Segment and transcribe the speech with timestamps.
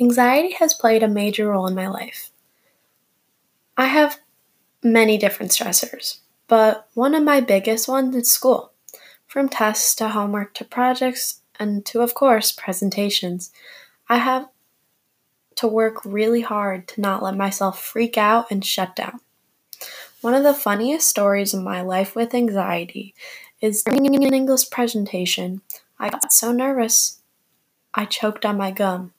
[0.00, 2.30] Anxiety has played a major role in my life.
[3.76, 4.18] I have
[4.82, 8.72] many different stressors, but one of my biggest ones is school.
[9.28, 13.52] From tests to homework to projects and to, of course, presentations.
[14.08, 14.48] I have
[15.56, 19.20] to work really hard to not let myself freak out and shut down.
[20.20, 23.14] One of the funniest stories in my life with anxiety
[23.60, 25.62] is during an English presentation,
[25.98, 27.20] I got so nervous
[27.94, 29.13] I choked on my gum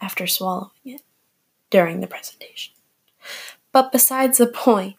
[0.00, 1.02] after swallowing it
[1.70, 2.74] during the presentation.
[3.72, 4.96] But besides the point,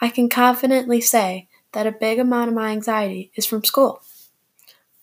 [0.00, 4.02] I can confidently say that a big amount of my anxiety is from school.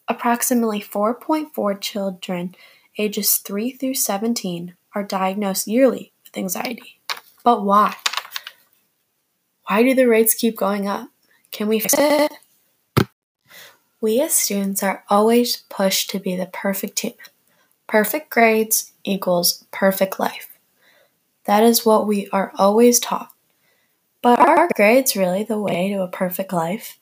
[0.08, 2.56] Approximately 4.4 children
[2.98, 7.00] ages 3 through 17 are diagnosed yearly with anxiety.
[7.44, 7.96] But why?
[9.68, 11.09] Why do the rates keep going up?
[11.52, 12.32] Can we fix it?
[14.02, 17.20] We as students are always pushed to be the perfect human.
[17.88, 20.58] Perfect grades equals perfect life.
[21.45, 23.31] That is what we are always taught.
[24.22, 27.00] But are grades really the way to a perfect life?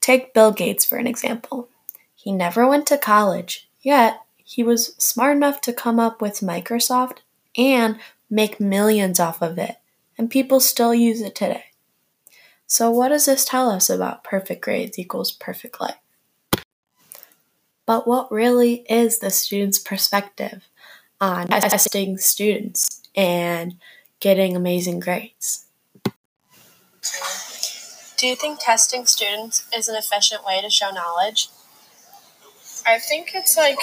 [0.00, 1.68] Take Bill Gates for an example.
[2.14, 7.18] He never went to college, yet he was smart enough to come up with Microsoft
[7.56, 7.98] and
[8.30, 9.76] make millions off of it,
[10.18, 11.66] and people still use it today.
[12.66, 15.96] So, what does this tell us about perfect grades equals perfect life?
[17.86, 20.64] But what really is the student's perspective
[21.24, 23.74] on testing students and
[24.20, 25.66] getting amazing grades?
[28.16, 31.48] Do you think testing students is an efficient way to show knowledge?
[32.86, 33.78] I think it's like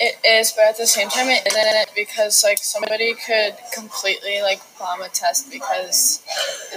[0.00, 4.60] it is, but at the same time, it isn't because like somebody could completely like
[4.78, 6.22] bomb a test because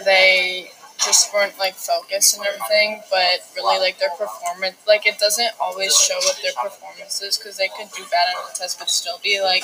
[0.06, 0.72] they
[1.04, 5.96] just weren't like focused and everything, but really like their performance, like it doesn't always
[5.98, 9.20] show what their performance is because they could do bad on the test but still
[9.24, 9.64] be like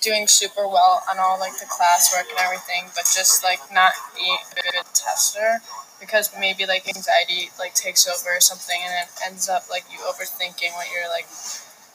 [0.00, 4.38] doing super well on all like the classwork and everything, but just like not being
[4.58, 5.60] a good tester
[6.00, 9.98] because maybe like anxiety like takes over or something and it ends up like you
[9.98, 11.26] overthinking what you're like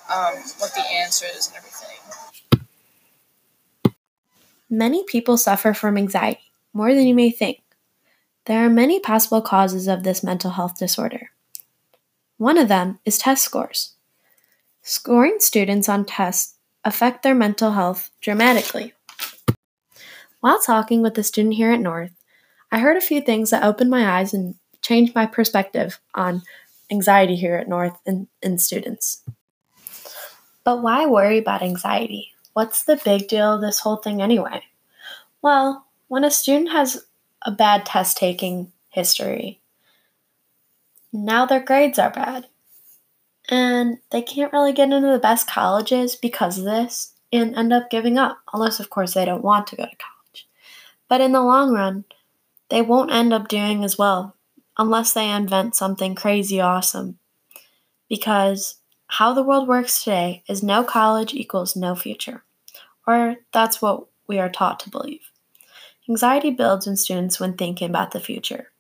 [0.10, 1.98] um, what the answer is and everything.
[4.70, 6.40] Many people suffer from anxiety,
[6.74, 7.62] more than you may think.
[8.48, 11.32] There are many possible causes of this mental health disorder.
[12.38, 13.96] One of them is test scores.
[14.82, 16.56] Scoring students on tests
[16.86, 18.94] affect their mental health dramatically.
[20.40, 22.14] While talking with a student here at North,
[22.72, 26.42] I heard a few things that opened my eyes and changed my perspective on
[26.90, 29.24] anxiety here at North and, and students.
[30.64, 32.32] But why worry about anxiety?
[32.54, 34.64] What's the big deal of this whole thing anyway?
[35.42, 37.06] Well, when a student has
[37.48, 39.62] a bad test taking history,
[41.14, 42.48] now their grades are bad.
[43.50, 47.90] And they can't really get into the best colleges because of this and end up
[47.90, 50.50] giving up, unless, of course, they don't want to go to college.
[51.08, 52.04] But in the long run,
[52.70, 54.36] they won't end up doing as well
[54.78, 57.18] unless they invent something crazy awesome.
[58.10, 58.76] Because
[59.08, 62.44] how the world works today is no college equals no future.
[63.08, 65.32] Or that's what we are taught to believe.
[66.10, 68.72] Anxiety builds in students when thinking about the future.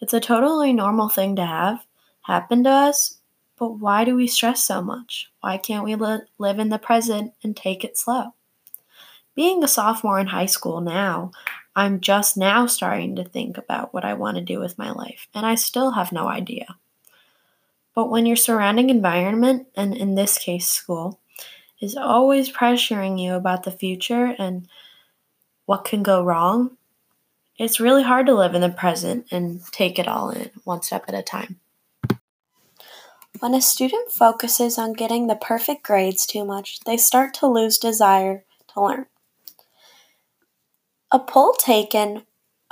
[0.00, 1.84] It's a totally normal thing to have
[2.22, 3.18] happen to us,
[3.58, 5.30] but why do we stress so much?
[5.40, 8.34] Why can't we li- live in the present and take it slow?
[9.34, 11.32] Being a sophomore in high school now,
[11.76, 15.28] I'm just now starting to think about what I want to do with my life,
[15.34, 16.76] and I still have no idea.
[17.94, 21.20] But when your surrounding environment, and in this case, school,
[21.80, 24.68] is always pressuring you about the future and
[25.70, 26.76] what can go wrong,
[27.56, 31.04] it's really hard to live in the present and take it all in one step
[31.06, 31.60] at a time.
[33.38, 37.78] When a student focuses on getting the perfect grades too much, they start to lose
[37.78, 38.42] desire
[38.74, 39.06] to learn.
[41.12, 42.24] A poll taken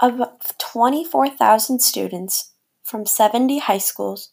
[0.03, 0.21] of
[0.59, 2.51] 24,000 students
[2.83, 4.33] from 70 high schools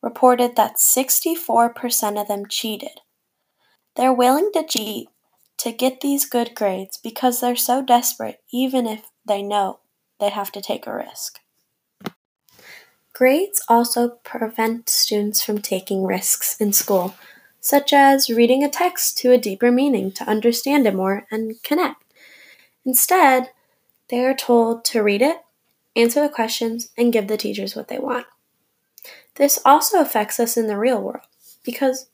[0.00, 3.02] reported that 64% of them cheated.
[3.96, 5.08] They're willing to cheat
[5.62, 9.78] to get these good grades because they're so desperate, even if they know
[10.18, 11.38] they have to take a risk.
[13.12, 17.14] Grades also prevent students from taking risks in school,
[17.60, 22.02] such as reading a text to a deeper meaning to understand it more and connect.
[22.84, 23.50] Instead,
[24.08, 25.44] they are told to read it,
[25.94, 28.26] answer the questions, and give the teachers what they want.
[29.36, 31.22] This also affects us in the real world
[31.64, 32.08] because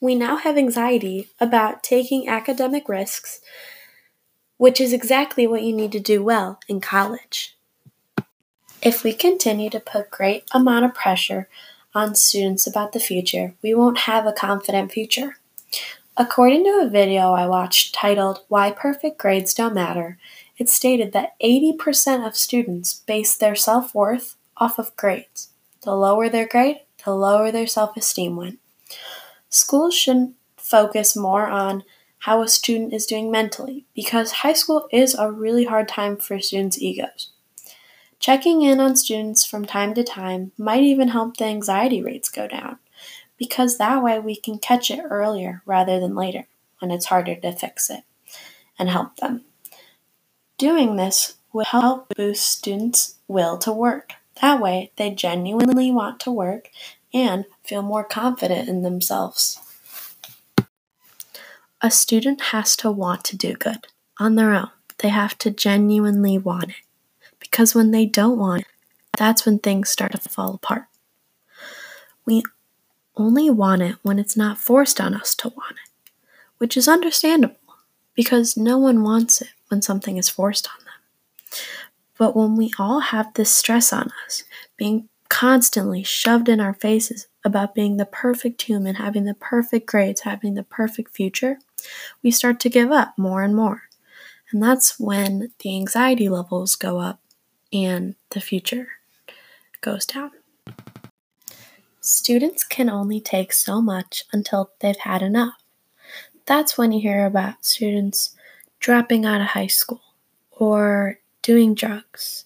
[0.00, 3.40] we now have anxiety about taking academic risks,
[4.58, 7.56] which is exactly what you need to do well in college.
[8.82, 11.48] If we continue to put great amount of pressure
[11.94, 15.38] on students about the future, we won't have a confident future.
[16.16, 20.18] According to a video I watched titled Why Perfect Grades Don't Matter,
[20.58, 25.50] it stated that 80% of students base their self worth off of grades.
[25.82, 28.58] The lower their grade, the lower their self esteem went.
[29.48, 31.84] Schools should focus more on
[32.20, 36.40] how a student is doing mentally because high school is a really hard time for
[36.40, 37.30] students' egos.
[38.18, 42.48] Checking in on students from time to time might even help the anxiety rates go
[42.48, 42.78] down
[43.36, 46.46] because that way we can catch it earlier rather than later
[46.80, 48.02] when it's harder to fix it
[48.78, 49.42] and help them.
[50.58, 54.14] Doing this will help boost students' will to work.
[54.40, 56.70] That way, they genuinely want to work
[57.12, 59.60] and feel more confident in themselves.
[61.82, 63.86] A student has to want to do good
[64.18, 64.70] on their own.
[64.98, 66.76] They have to genuinely want it.
[67.38, 68.68] Because when they don't want it,
[69.16, 70.84] that's when things start to fall apart.
[72.24, 72.42] We
[73.16, 76.10] only want it when it's not forced on us to want it,
[76.58, 77.56] which is understandable
[78.14, 81.60] because no one wants it when something is forced on them.
[82.18, 84.44] But when we all have this stress on us,
[84.76, 90.22] being constantly shoved in our faces about being the perfect human, having the perfect grades,
[90.22, 91.58] having the perfect future,
[92.22, 93.84] we start to give up more and more.
[94.50, 97.20] And that's when the anxiety levels go up
[97.72, 98.88] and the future
[99.80, 100.32] goes down.
[102.00, 105.54] Students can only take so much until they've had enough.
[106.46, 108.36] That's when you hear about students
[108.80, 110.02] dropping out of high school
[110.50, 112.44] or doing drugs,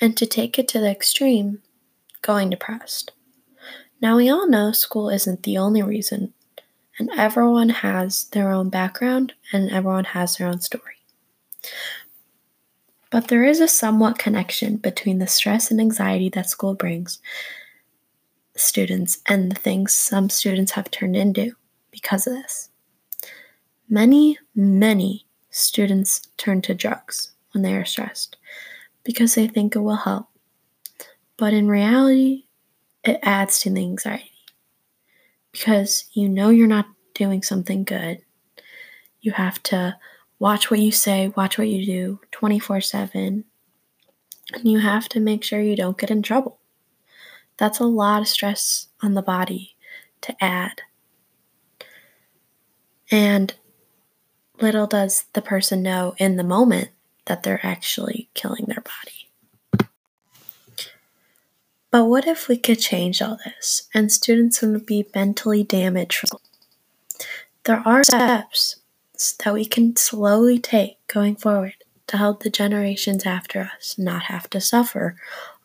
[0.00, 1.62] and to take it to the extreme,
[2.22, 3.12] going depressed.
[4.00, 6.32] Now, we all know school isn't the only reason,
[6.98, 10.96] and everyone has their own background and everyone has their own story.
[13.10, 17.20] But there is a somewhat connection between the stress and anxiety that school brings
[18.56, 21.52] students and the things some students have turned into
[21.90, 22.68] because of this.
[23.88, 28.36] Many, many students turn to drugs when they are stressed
[29.04, 30.26] because they think it will help.
[31.38, 32.44] But in reality,
[33.08, 34.30] it adds to the anxiety
[35.52, 38.20] because you know you're not doing something good.
[39.20, 39.96] You have to
[40.38, 43.44] watch what you say, watch what you do 24 7,
[44.52, 46.60] and you have to make sure you don't get in trouble.
[47.56, 49.76] That's a lot of stress on the body
[50.22, 50.82] to add.
[53.10, 53.54] And
[54.60, 56.90] little does the person know in the moment
[57.26, 59.17] that they're actually killing their body.
[61.98, 66.26] But what if we could change all this and students wouldn't be mentally damaged?
[67.64, 68.76] There are steps
[69.42, 71.74] that we can slowly take going forward
[72.06, 75.16] to help the generations after us not have to suffer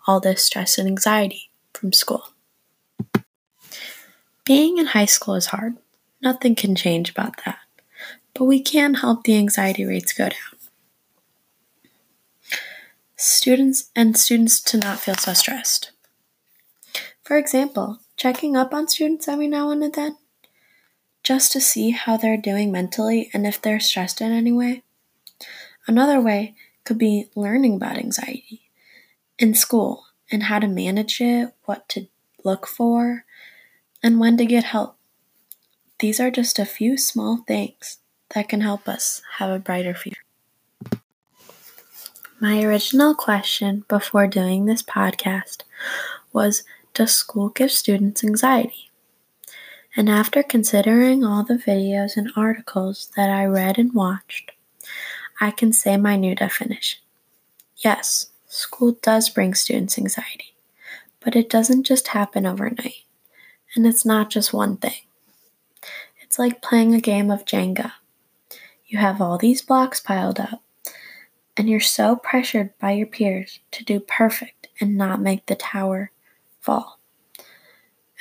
[0.07, 2.29] all this stress and anxiety from school.
[4.43, 5.77] Being in high school is hard.
[6.19, 7.59] Nothing can change about that
[8.33, 10.57] but we can help the anxiety rates go down.
[13.15, 15.92] Students and students to not feel so stressed.
[17.23, 20.17] For example, checking up on students every now and then
[21.23, 24.83] just to see how they're doing mentally and if they're stressed in any way.
[25.87, 28.69] Another way could be learning about anxiety
[29.39, 32.07] in school and how to manage it, what to
[32.43, 33.23] look for,
[34.01, 34.97] and when to get help.
[35.99, 37.99] These are just a few small things
[38.35, 40.19] that can help us have a brighter future.
[42.41, 45.61] My original question before doing this podcast
[46.33, 48.91] was Does school give students anxiety?
[49.95, 54.51] And after considering all the videos and articles that I read and watched,
[55.41, 56.99] I can say my new definition.
[57.77, 60.53] Yes, school does bring students anxiety,
[61.19, 63.05] but it doesn't just happen overnight,
[63.75, 65.01] and it's not just one thing.
[66.21, 67.93] It's like playing a game of Jenga.
[68.85, 70.61] You have all these blocks piled up,
[71.57, 76.11] and you're so pressured by your peers to do perfect and not make the tower
[76.63, 76.99] fall.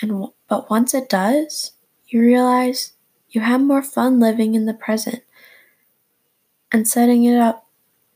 [0.01, 1.73] And but once it does,
[2.09, 2.93] you realize
[3.31, 5.23] you have more fun living in the present
[6.71, 7.67] and setting it up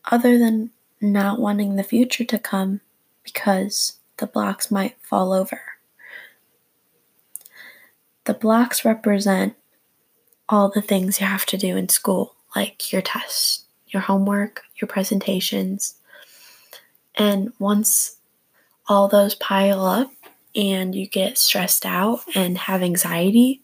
[0.05, 2.81] other than not wanting the future to come
[3.23, 5.61] because the blocks might fall over.
[8.25, 9.55] The blocks represent
[10.49, 14.89] all the things you have to do in school like your tests, your homework, your
[14.89, 15.97] presentations.
[17.15, 18.16] And once
[18.89, 20.11] all those pile up
[20.55, 23.63] and you get stressed out and have anxiety,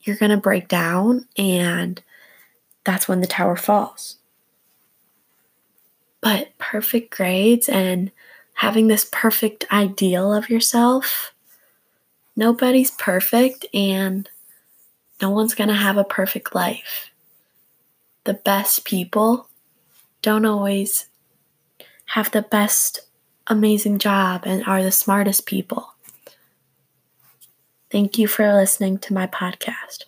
[0.00, 2.02] you're going to break down and
[2.84, 4.16] that's when the tower falls.
[6.20, 8.10] But perfect grades and
[8.54, 11.32] having this perfect ideal of yourself,
[12.36, 14.28] nobody's perfect and
[15.20, 17.10] No one's going to have a perfect life.
[18.24, 19.48] The best people
[20.22, 21.06] don't always
[22.06, 23.00] have the best
[23.48, 25.94] amazing job and are the smartest people.
[27.90, 30.04] Thank you for listening to my podcast.